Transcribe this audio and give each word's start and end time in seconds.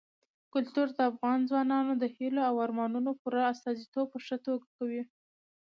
کلتور 0.53 0.87
د 0.93 0.99
افغان 1.11 1.39
ځوانانو 1.49 1.93
د 1.97 2.03
هیلو 2.15 2.41
او 2.49 2.55
ارمانونو 2.65 3.11
پوره 3.21 3.41
استازیتوب 3.53 4.05
په 4.11 4.19
ښه 4.25 4.37
توګه 4.45 4.67
کوي. 4.77 5.03